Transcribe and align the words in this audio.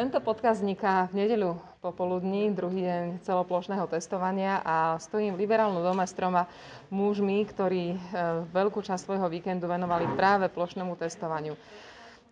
Tento 0.00 0.16
podcast 0.24 0.64
vzniká 0.64 1.12
v 1.12 1.28
nedeľu 1.28 1.60
popoludní, 1.84 2.48
druhý 2.56 2.88
deň 2.88 3.20
celoplošného 3.20 3.84
testovania 3.84 4.56
a 4.64 4.96
stojím 4.96 5.36
v 5.36 5.44
liberálnom 5.44 5.84
dome 5.84 6.00
s 6.08 6.16
troma 6.16 6.48
mužmi, 6.88 7.44
ktorí 7.44 7.84
e, 7.92 7.98
veľkú 8.48 8.80
časť 8.80 8.96
svojho 8.96 9.28
víkendu 9.28 9.68
venovali 9.68 10.08
práve 10.16 10.48
plošnému 10.48 10.96
testovaniu. 10.96 11.52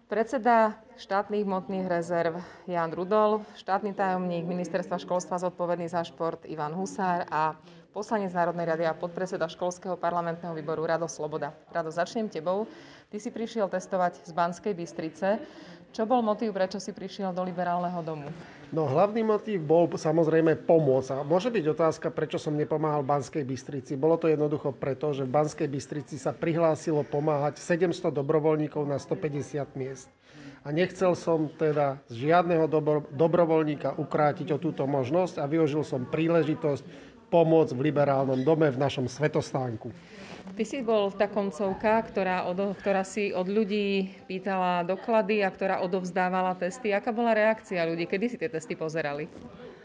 Predseda 0.08 0.80
štátnych 0.96 1.44
hmotných 1.44 1.84
rezerv 1.84 2.40
Jan 2.64 2.88
Rudolf, 2.88 3.44
štátny 3.60 3.92
tajomník 3.92 4.48
ministerstva 4.48 4.96
školstva 4.96 5.36
zodpovedný 5.36 5.92
za 5.92 6.00
šport 6.08 6.48
Ivan 6.48 6.72
Husár 6.72 7.28
a 7.28 7.52
poslanec 7.92 8.32
Národnej 8.32 8.64
rady 8.64 8.88
a 8.88 8.96
podpredseda 8.96 9.44
školského 9.44 10.00
parlamentného 10.00 10.56
výboru 10.56 10.88
Rado 10.88 11.04
Sloboda. 11.04 11.52
Rado, 11.68 11.92
začnem 11.92 12.32
tebou. 12.32 12.64
Ty 13.12 13.16
si 13.20 13.28
prišiel 13.28 13.68
testovať 13.68 14.24
z 14.24 14.32
Banskej 14.32 14.72
Bystrice. 14.72 15.36
Čo 15.92 16.04
bol 16.04 16.20
motív, 16.20 16.52
prečo 16.54 16.78
si 16.78 16.92
prišiel 16.92 17.32
do 17.32 17.42
liberálneho 17.42 17.98
domu? 18.04 18.28
No 18.68 18.84
hlavný 18.84 19.24
motív 19.24 19.64
bol 19.64 19.88
samozrejme 19.88 20.60
pomôcť. 20.68 21.16
A 21.16 21.24
môže 21.24 21.48
byť 21.48 21.64
otázka, 21.72 22.12
prečo 22.12 22.36
som 22.36 22.52
nepomáhal 22.52 23.00
Banskej 23.00 23.40
Bystrici. 23.40 23.96
Bolo 23.96 24.20
to 24.20 24.28
jednoducho 24.28 24.76
preto, 24.76 25.16
že 25.16 25.24
v 25.24 25.32
Banskej 25.32 25.68
Bystrici 25.72 26.20
sa 26.20 26.36
prihlásilo 26.36 27.00
pomáhať 27.08 27.56
700 27.56 28.12
dobrovoľníkov 28.12 28.84
na 28.84 29.00
150 29.00 29.72
miest. 29.80 30.12
A 30.66 30.68
nechcel 30.68 31.16
som 31.16 31.48
teda 31.48 31.96
z 32.12 32.28
žiadneho 32.28 32.68
dobro, 32.68 33.08
dobrovoľníka 33.08 33.96
ukrátiť 33.96 34.52
o 34.52 34.60
túto 34.60 34.84
možnosť 34.84 35.40
a 35.40 35.48
využil 35.48 35.80
som 35.80 36.04
príležitosť 36.04 36.84
pomôcť 37.28 37.72
v 37.76 37.84
liberálnom 37.92 38.40
dome 38.42 38.68
v 38.72 38.80
našom 38.80 39.06
svetostánku. 39.08 39.92
Ty 40.56 40.64
si 40.64 40.82
bol 40.82 41.12
tá 41.14 41.30
koncovka, 41.30 42.02
ktorá, 42.08 42.48
od, 42.48 42.74
ktorá 42.82 43.06
si 43.06 43.30
od 43.30 43.46
ľudí 43.46 44.10
pýtala 44.26 44.82
doklady 44.82 45.44
a 45.44 45.52
ktorá 45.52 45.84
odovzdávala 45.84 46.56
testy. 46.58 46.90
Aká 46.90 47.14
bola 47.14 47.36
reakcia 47.36 47.86
ľudí? 47.86 48.08
Kedy 48.08 48.26
si 48.26 48.36
tie 48.40 48.50
testy 48.50 48.74
pozerali? 48.74 49.28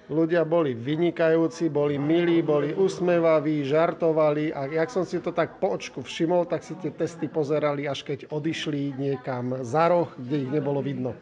Ľudia 0.10 0.44
boli 0.44 0.76
vynikajúci, 0.76 1.72
boli 1.72 1.96
milí, 1.96 2.44
boli 2.44 2.76
usmevaví, 2.76 3.64
žartovali 3.64 4.52
a 4.52 4.68
jak 4.68 4.90
som 4.92 5.08
si 5.08 5.22
to 5.24 5.32
tak 5.32 5.64
po 5.64 5.80
očku 5.80 6.04
všimol, 6.04 6.44
tak 6.44 6.60
si 6.60 6.76
tie 6.76 6.92
testy 6.92 7.32
pozerali, 7.32 7.88
až 7.88 8.04
keď 8.04 8.28
odišli 8.28 9.00
niekam 9.00 9.64
za 9.64 9.88
roh, 9.88 10.12
kde 10.20 10.44
ich 10.44 10.52
nebolo 10.52 10.84
vidno 10.84 11.16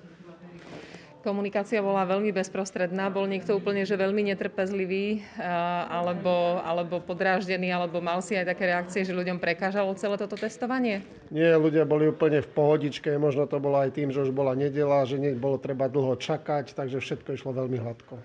komunikácia 1.21 1.79
bola 1.79 2.03
veľmi 2.03 2.33
bezprostredná, 2.33 3.13
bol 3.13 3.29
niekto 3.29 3.53
úplne 3.53 3.85
že 3.85 3.93
veľmi 3.93 4.33
netrpezlivý 4.33 5.21
alebo, 5.87 6.59
alebo 6.65 6.97
podráždený, 6.99 7.69
alebo 7.69 8.01
mal 8.01 8.19
si 8.25 8.33
aj 8.33 8.49
také 8.49 8.67
reakcie, 8.67 9.05
že 9.05 9.13
ľuďom 9.13 9.37
prekážalo 9.37 9.93
celé 9.93 10.17
toto 10.17 10.33
testovanie? 10.35 11.05
Nie, 11.29 11.55
ľudia 11.55 11.85
boli 11.85 12.09
úplne 12.09 12.41
v 12.41 12.49
pohodičke, 12.49 13.13
možno 13.21 13.45
to 13.45 13.61
bolo 13.61 13.79
aj 13.79 13.93
tým, 13.93 14.09
že 14.09 14.25
už 14.25 14.33
bola 14.33 14.57
nedela, 14.57 15.05
že 15.05 15.21
nebolo 15.21 15.61
treba 15.61 15.85
dlho 15.85 16.17
čakať, 16.17 16.73
takže 16.73 16.97
všetko 16.99 17.37
išlo 17.37 17.53
veľmi 17.53 17.77
hladko. 17.77 18.17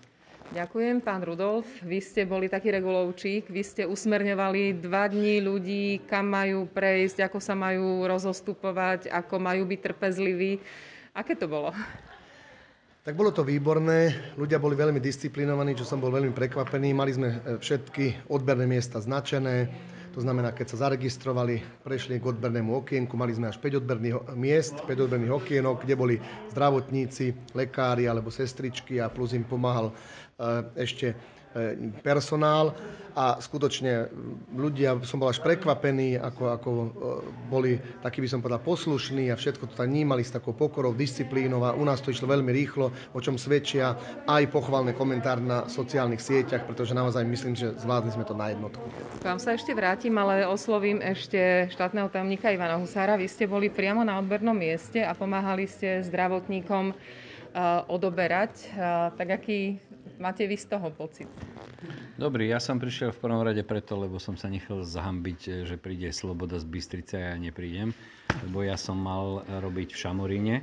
Ďakujem, 0.47 1.03
pán 1.03 1.27
Rudolf. 1.27 1.66
Vy 1.83 1.98
ste 1.98 2.22
boli 2.22 2.47
taký 2.47 2.70
regulovčík, 2.70 3.50
vy 3.50 3.66
ste 3.66 3.83
usmerňovali 3.83 4.78
dva 4.78 5.10
dní 5.10 5.42
ľudí, 5.42 6.06
kam 6.06 6.31
majú 6.31 6.70
prejsť, 6.70 7.27
ako 7.27 7.38
sa 7.42 7.58
majú 7.58 8.06
rozostupovať, 8.06 9.10
ako 9.10 9.42
majú 9.42 9.66
byť 9.66 9.81
trpezliví. 9.83 10.62
Aké 11.19 11.34
to 11.34 11.50
bolo? 11.50 11.75
Tak 13.07 13.15
bolo 13.15 13.31
to 13.31 13.47
výborné, 13.47 14.35
ľudia 14.35 14.59
boli 14.59 14.75
veľmi 14.75 14.99
disciplinovaní, 14.99 15.79
čo 15.79 15.87
som 15.87 16.03
bol 16.03 16.11
veľmi 16.11 16.35
prekvapený. 16.35 16.91
Mali 16.91 17.15
sme 17.15 17.29
e, 17.31 17.62
všetky 17.62 18.27
odberné 18.35 18.67
miesta 18.67 18.99
značené, 18.99 19.71
to 20.11 20.19
znamená, 20.19 20.51
keď 20.51 20.75
sa 20.75 20.91
zaregistrovali, 20.91 21.87
prešli 21.87 22.19
k 22.19 22.34
odbernému 22.34 22.83
okienku, 22.83 23.15
mali 23.15 23.31
sme 23.31 23.55
až 23.55 23.62
5 23.62 23.79
odberných 23.79 24.34
miest, 24.34 24.75
5 24.91 25.07
odberných 25.07 25.39
okienok, 25.39 25.87
kde 25.87 25.95
boli 25.95 26.17
zdravotníci, 26.51 27.55
lekári 27.55 28.11
alebo 28.11 28.34
sestričky 28.34 28.99
a 28.99 29.07
plus 29.07 29.39
im 29.39 29.47
pomáhal 29.47 29.95
e, 29.95 29.95
ešte 30.75 31.15
personál 32.05 32.77
a 33.17 33.41
skutočne 33.41 34.12
ľudia, 34.53 35.01
som 35.09 35.17
bol 35.17 35.33
až 35.33 35.41
prekvapený, 35.41 36.21
ako, 36.21 36.43
ako 36.53 36.69
e, 36.69 36.89
boli 37.49 37.81
takí 38.05 38.21
by 38.21 38.28
som 38.28 38.44
povedal 38.44 38.61
poslušní 38.61 39.33
a 39.33 39.41
všetko 39.41 39.72
to 39.72 39.75
tam 39.81 39.89
vnímali 39.89 40.21
s 40.21 40.37
takou 40.37 40.53
pokorou, 40.53 40.93
disciplínou 40.93 41.65
a 41.65 41.72
u 41.72 41.81
nás 41.81 42.05
to 42.05 42.12
išlo 42.12 42.28
veľmi 42.28 42.53
rýchlo, 42.53 42.93
o 43.16 43.21
čom 43.25 43.41
svedčia 43.41 43.97
aj 44.28 44.53
pochvalné 44.53 44.93
komentár 44.93 45.41
na 45.41 45.65
sociálnych 45.65 46.21
sieťach, 46.21 46.69
pretože 46.69 46.93
naozaj 46.93 47.25
myslím, 47.25 47.56
že 47.56 47.72
zvládli 47.81 48.12
sme 48.12 48.28
to 48.28 48.37
na 48.37 48.53
jednotku. 48.53 48.84
Vám 49.25 49.41
sa 49.41 49.56
ešte 49.56 49.72
vrátim, 49.72 50.12
ale 50.21 50.45
oslovím 50.45 51.00
ešte 51.00 51.72
štátneho 51.72 52.12
tajomníka 52.12 52.53
Ivana 52.53 52.77
Husára. 52.77 53.16
Vy 53.16 53.33
ste 53.33 53.49
boli 53.49 53.72
priamo 53.72 54.05
na 54.05 54.21
odbernom 54.21 54.53
mieste 54.53 55.00
a 55.00 55.16
pomáhali 55.16 55.65
ste 55.65 56.05
zdravotníkom 56.05 56.93
odoberať. 57.89 58.77
Tak 59.16 59.41
aký 59.41 59.81
máte 60.19 60.44
vy 60.49 60.56
z 60.56 60.66
toho 60.77 60.88
pocit? 60.93 61.28
Dobrý, 62.16 62.49
ja 62.49 62.56
som 62.56 62.81
prišiel 62.81 63.12
v 63.12 63.21
prvom 63.21 63.44
rade 63.44 63.60
preto, 63.60 63.97
lebo 64.00 64.16
som 64.16 64.34
sa 64.34 64.49
nechal 64.49 64.81
zahambiť, 64.81 65.41
e, 65.47 65.50
že 65.69 65.77
príde 65.77 66.09
Sloboda 66.12 66.56
z 66.56 66.66
Bystrice 66.66 67.15
a 67.21 67.34
ja 67.34 67.37
neprídem. 67.37 67.93
Lebo 68.49 68.65
ja 68.65 68.77
som 68.81 68.97
mal 68.97 69.44
robiť 69.49 69.93
v 69.93 70.00
Šamoríne, 70.00 70.56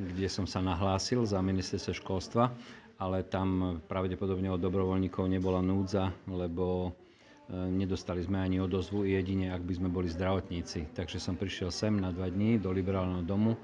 kde 0.00 0.28
som 0.28 0.48
sa 0.48 0.64
nahlásil 0.64 1.22
za 1.28 1.38
ministerstvo 1.44 1.94
školstva, 1.94 2.50
ale 2.98 3.26
tam 3.26 3.80
pravdepodobne 3.84 4.50
od 4.50 4.60
dobrovoľníkov 4.60 5.28
nebola 5.28 5.60
núdza, 5.60 6.10
lebo 6.24 6.88
e, 6.88 7.52
nedostali 7.54 8.24
sme 8.24 8.40
ani 8.40 8.58
odozvu, 8.64 9.04
jedine 9.04 9.52
ak 9.52 9.62
by 9.62 9.74
sme 9.76 9.88
boli 9.92 10.08
zdravotníci. 10.08 10.96
Takže 10.96 11.20
som 11.20 11.36
prišiel 11.36 11.68
sem 11.68 11.94
na 11.94 12.10
dva 12.10 12.32
dní 12.32 12.56
do 12.56 12.72
Liberálneho 12.72 13.22
domu 13.22 13.54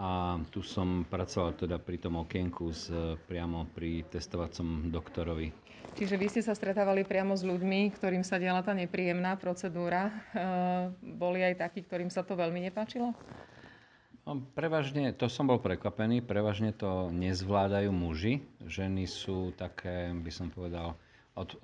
a 0.00 0.40
tu 0.48 0.64
som 0.64 1.04
pracoval 1.04 1.56
teda 1.56 1.76
pri 1.76 1.96
tom 2.00 2.20
okienku 2.22 2.72
s, 2.72 2.88
priamo 3.28 3.68
pri 3.72 4.06
testovacom 4.08 4.88
doktorovi. 4.88 5.52
Čiže 5.92 6.16
vy 6.16 6.26
ste 6.32 6.40
sa 6.40 6.56
stretávali 6.56 7.04
priamo 7.04 7.36
s 7.36 7.44
ľuďmi, 7.44 7.92
ktorým 8.00 8.24
sa 8.24 8.40
diala 8.40 8.64
tá 8.64 8.72
nepríjemná 8.72 9.36
procedúra. 9.36 10.08
E, 10.08 10.12
boli 11.20 11.44
aj 11.44 11.68
takí, 11.68 11.84
ktorým 11.84 12.08
sa 12.08 12.24
to 12.24 12.32
veľmi 12.32 12.64
nepáčilo? 12.64 13.12
No, 14.24 14.40
prevažne, 14.56 15.12
to 15.12 15.28
som 15.28 15.50
bol 15.50 15.60
prekvapený, 15.60 16.24
prevažne 16.24 16.72
to 16.72 17.12
nezvládajú 17.12 17.92
muži. 17.92 18.40
Ženy 18.64 19.04
sú 19.04 19.52
také, 19.52 20.14
by 20.16 20.32
som 20.32 20.48
povedal, 20.48 20.96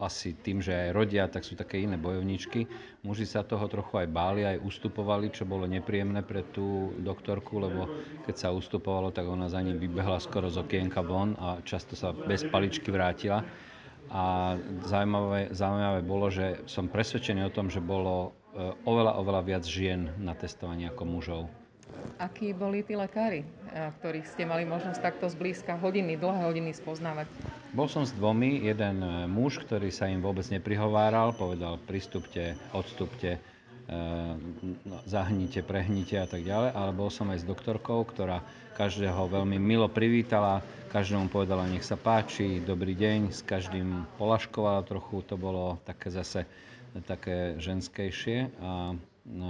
asi 0.01 0.33
tým, 0.33 0.65
že 0.65 0.73
aj 0.73 0.97
rodia, 0.97 1.29
tak 1.29 1.45
sú 1.45 1.53
také 1.53 1.85
iné 1.85 2.01
bojovničky. 2.01 2.65
Muži 3.05 3.29
sa 3.29 3.45
toho 3.45 3.69
trochu 3.69 4.01
aj 4.01 4.09
báli, 4.09 4.41
aj 4.49 4.65
ustupovali, 4.65 5.29
čo 5.29 5.45
bolo 5.45 5.69
nepríjemné 5.69 6.25
pre 6.25 6.41
tú 6.41 6.97
doktorku, 6.97 7.61
lebo 7.61 7.85
keď 8.25 8.35
sa 8.35 8.49
ustupovalo, 8.57 9.13
tak 9.13 9.29
ona 9.29 9.53
za 9.53 9.61
ním 9.61 9.77
vybehla 9.77 10.25
skoro 10.25 10.49
z 10.49 10.65
okienka 10.65 11.05
von 11.05 11.37
a 11.37 11.61
často 11.69 11.93
sa 11.93 12.17
bez 12.17 12.49
paličky 12.49 12.89
vrátila. 12.89 13.45
A 14.09 14.57
zaujímavé, 14.89 15.53
zaujímavé 15.53 16.01
bolo, 16.01 16.33
že 16.33 16.65
som 16.65 16.89
presvedčený 16.89 17.45
o 17.45 17.53
tom, 17.53 17.69
že 17.69 17.85
bolo 17.85 18.33
e, 18.57 18.73
oveľa, 18.89 19.21
oveľa 19.21 19.43
viac 19.45 19.65
žien 19.69 20.17
na 20.17 20.33
testovaní 20.33 20.89
ako 20.89 21.05
mužov. 21.05 21.43
Akí 22.19 22.51
boli 22.51 22.83
tí 22.83 22.99
lekári, 22.99 23.47
ktorých 23.71 24.27
ste 24.27 24.43
mali 24.43 24.67
možnosť 24.67 24.99
takto 24.99 25.31
zblízka 25.31 25.79
hodiny, 25.79 26.19
dlhé 26.19 26.51
hodiny 26.51 26.75
spoznávať? 26.75 27.31
Bol 27.77 27.87
som 27.87 28.03
s 28.03 28.11
dvomi, 28.17 28.65
jeden 28.65 29.05
e, 29.05 29.29
muž, 29.29 29.61
ktorý 29.63 29.93
sa 29.93 30.09
im 30.09 30.25
vôbec 30.25 30.43
neprihováral, 30.51 31.37
povedal 31.37 31.77
pristupte, 31.85 32.57
odstupte, 32.73 33.37
e, 33.37 33.41
no, 34.83 34.99
zahnite, 35.05 35.63
prehnite 35.63 36.17
a 36.19 36.27
tak 36.27 36.43
ďalej, 36.43 36.75
ale 36.75 36.91
bol 36.97 37.13
som 37.13 37.29
aj 37.29 37.45
s 37.45 37.47
doktorkou, 37.47 38.03
ktorá 38.09 38.41
každého 38.75 39.31
veľmi 39.31 39.61
milo 39.61 39.87
privítala, 39.87 40.65
každému 40.89 41.29
povedala 41.29 41.69
nech 41.69 41.85
sa 41.85 42.01
páči, 42.01 42.65
dobrý 42.65 42.97
deň, 42.97 43.37
s 43.37 43.45
každým 43.45 44.09
polaškovala 44.17 44.83
trochu, 44.89 45.23
to 45.29 45.37
bolo 45.37 45.77
také 45.85 46.09
zase 46.09 46.49
také 47.05 47.61
ženskejšie. 47.61 48.49
A 48.65 48.97
e, 48.97 49.49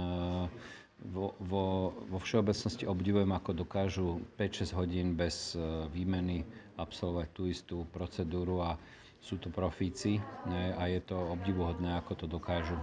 vo, 1.07 1.31
vo, 1.39 1.95
vo 2.11 2.19
všeobecnosti 2.19 2.83
obdivujem, 2.83 3.31
ako 3.31 3.55
dokážu 3.55 4.07
5-6 4.35 4.75
hodín 4.75 5.07
bez 5.15 5.55
výmeny 5.95 6.43
absolvovať 6.75 7.27
tú 7.31 7.43
istú 7.47 7.77
procedúru 7.91 8.59
a 8.59 8.75
sú 9.19 9.35
to 9.35 9.51
profíci 9.51 10.19
ne, 10.47 10.71
a 10.75 10.87
je 10.87 10.99
to 11.03 11.15
obdivuhodné, 11.15 11.99
ako 11.99 12.23
to 12.23 12.25
dokážu. 12.27 12.75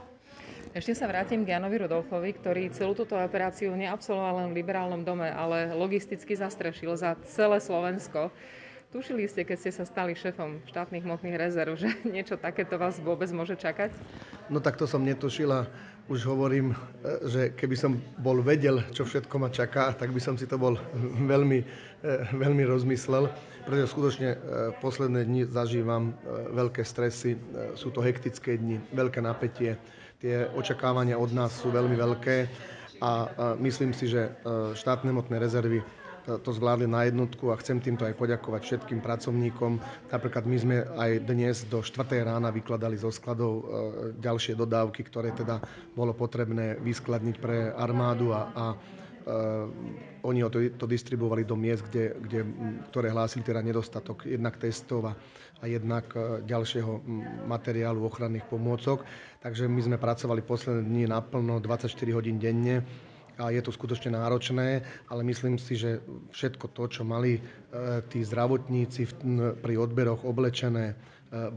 Ešte 0.76 0.93
sa 0.93 1.08
vrátim 1.08 1.40
k 1.46 1.56
Janovi 1.56 1.81
Rudolfovi, 1.81 2.37
ktorý 2.37 2.69
celú 2.69 2.93
túto 2.93 3.17
operáciu 3.17 3.73
neabsolvoval 3.73 4.44
len 4.44 4.49
v 4.52 4.61
liberálnom 4.61 5.00
dome, 5.00 5.25
ale 5.25 5.73
logisticky 5.73 6.37
zastrešil 6.37 6.93
za 7.00 7.17
celé 7.25 7.56
Slovensko. 7.64 8.29
Tušili 8.94 9.27
ste, 9.27 9.43
keď 9.43 9.59
ste 9.59 9.73
sa 9.75 9.85
stali 9.85 10.15
šéfom 10.15 10.62
štátnych 10.71 11.03
hmotných 11.03 11.37
rezerv, 11.37 11.75
že 11.75 11.91
niečo 12.15 12.38
takéto 12.38 12.79
vás 12.79 12.97
vôbec 13.03 13.29
môže 13.35 13.59
čakať? 13.59 13.91
No 14.47 14.62
tak 14.62 14.79
to 14.79 14.87
som 14.87 15.03
netušila 15.03 15.67
už 16.06 16.23
hovorím, 16.23 16.71
e, 16.71 16.77
že 17.27 17.43
keby 17.59 17.75
som 17.75 17.99
bol 18.23 18.38
vedel, 18.38 18.79
čo 18.94 19.03
všetko 19.03 19.35
ma 19.43 19.50
čaká, 19.50 19.91
tak 19.91 20.15
by 20.15 20.21
som 20.23 20.38
si 20.38 20.47
to 20.47 20.55
bol 20.55 20.79
veľmi, 21.33 21.59
e, 21.62 21.67
veľmi 22.31 22.62
rozmyslel, 22.62 23.27
pretože 23.67 23.91
skutočne 23.91 24.29
e, 24.31 24.38
posledné 24.79 25.27
dni 25.27 25.43
zažívam 25.50 26.15
veľké 26.55 26.87
stresy, 26.87 27.35
sú 27.75 27.91
to 27.91 27.99
hektické 27.99 28.55
dni, 28.55 28.79
veľké 28.94 29.19
napätie, 29.19 29.75
tie 30.23 30.47
očakávania 30.55 31.19
od 31.19 31.35
nás 31.35 31.50
sú 31.59 31.75
veľmi 31.75 31.99
veľké 31.99 32.37
a 33.05 33.29
myslím 33.61 33.93
si, 33.93 34.09
že 34.09 34.33
štátne 34.73 35.12
motné 35.12 35.37
rezervy 35.37 35.85
to, 36.26 36.50
zvládli 36.50 36.90
na 36.90 37.06
jednotku 37.06 37.55
a 37.55 37.61
chcem 37.62 37.78
týmto 37.78 38.02
aj 38.02 38.19
poďakovať 38.19 38.62
všetkým 38.62 38.99
pracovníkom. 38.99 39.78
Napríklad 40.11 40.44
my 40.44 40.56
sme 40.58 40.76
aj 40.82 41.11
dnes 41.23 41.62
do 41.70 41.78
4. 41.78 42.02
rána 42.20 42.50
vykladali 42.50 42.99
zo 42.99 43.14
skladov 43.14 43.52
e, 43.55 43.62
ďalšie 44.19 44.58
dodávky, 44.58 45.06
ktoré 45.06 45.31
teda 45.31 45.62
bolo 45.94 46.11
potrebné 46.12 46.82
vyskladniť 46.82 47.37
pre 47.38 47.70
armádu 47.70 48.34
a, 48.34 48.43
a 48.52 48.67
Uh, 49.26 49.67
oni 50.23 50.38
to, 50.46 50.70
to 50.78 50.87
distribuovali 50.87 51.43
do 51.43 51.58
miest, 51.58 51.82
kde, 51.90 52.14
kde, 52.14 52.46
ktoré 52.94 53.11
hlásili 53.11 53.43
teda 53.43 53.58
nedostatok 53.58 54.23
jednak 54.23 54.55
testov 54.55 55.02
a, 55.02 55.19
a 55.58 55.67
jednak 55.67 56.06
uh, 56.14 56.38
ďalšieho 56.46 57.02
materiálu 57.43 58.06
ochranných 58.06 58.46
pomôcok. 58.46 59.02
Takže 59.43 59.67
my 59.67 59.82
sme 59.82 59.99
pracovali 59.99 60.46
posledné 60.46 60.87
dni 60.87 61.05
naplno 61.11 61.58
24 61.58 61.90
hodín 62.14 62.38
denne 62.38 62.87
a 63.37 63.53
je 63.53 63.61
to 63.61 63.71
skutočne 63.73 64.17
náročné, 64.17 64.81
ale 65.09 65.21
myslím 65.25 65.61
si, 65.61 65.77
že 65.77 66.00
všetko 66.33 66.73
to, 66.73 66.85
čo 66.88 67.03
mali 67.05 67.37
uh, 67.37 68.00
tí 68.09 68.25
zdravotníci 68.25 69.09
pri 69.61 69.75
odberoch 69.77 70.25
oblečené, 70.25 70.97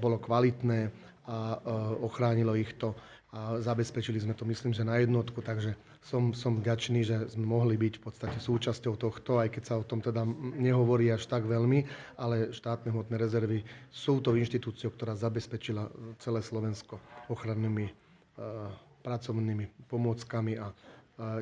bolo 0.02 0.18
kvalitné 0.18 0.90
a 1.30 1.62
ochránilo 2.02 2.58
ich 2.58 2.74
to. 2.81 2.98
A 3.30 3.62
zabezpečili 3.62 4.18
sme 4.18 4.34
to, 4.34 4.42
myslím, 4.50 4.74
že 4.74 4.81
na 4.81 4.98
jednotku, 4.98 5.46
takže 5.46 5.78
som, 6.02 6.34
som 6.34 6.58
vďačný, 6.58 7.06
že 7.06 7.30
sme 7.30 7.46
mohli 7.46 7.78
byť 7.78 8.02
v 8.02 8.04
podstate 8.10 8.38
súčasťou 8.42 8.98
tohto, 8.98 9.38
aj 9.38 9.54
keď 9.54 9.64
sa 9.70 9.76
o 9.78 9.86
tom 9.86 10.02
teda 10.02 10.26
nehovorí 10.58 11.14
až 11.14 11.30
tak 11.30 11.46
veľmi, 11.46 11.86
ale 12.18 12.50
štátne 12.50 12.90
hmotné 12.90 13.22
rezervy 13.22 13.62
sú 13.94 14.18
to 14.18 14.34
inštitúciou, 14.34 14.90
ktorá 14.90 15.14
zabezpečila 15.14 15.86
celé 16.18 16.42
Slovensko 16.42 16.98
ochrannými 17.30 17.86
e, 17.86 17.94
pracovnými 19.06 19.86
pomôckami 19.86 20.58
a 20.58 20.74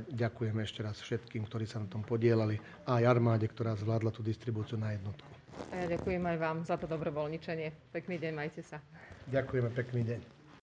ďakujem 0.09 0.57
ešte 0.61 0.81
raz 0.81 0.97
všetkým, 1.01 1.45
ktorí 1.45 1.69
sa 1.69 1.77
na 1.77 1.87
tom 1.87 2.01
podielali 2.01 2.57
a 2.89 2.97
aj 3.01 3.03
armáde, 3.05 3.45
ktorá 3.45 3.77
zvládla 3.77 4.09
tú 4.09 4.25
distribúciu 4.25 4.77
na 4.77 4.93
jednotku. 4.97 5.29
A 5.73 5.83
ja 5.83 5.85
ďakujem 5.97 6.23
aj 6.23 6.37
vám 6.37 6.57
za 6.65 6.75
to 6.79 6.85
dobrovoľničenie. 6.89 7.93
Pekný 7.93 8.17
deň, 8.21 8.33
majte 8.33 8.61
sa. 8.61 8.81
Ďakujeme, 9.29 9.69
pekný 9.73 10.01
deň. 10.05 10.36